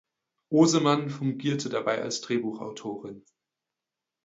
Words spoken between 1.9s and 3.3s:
als Drehbuchautorin.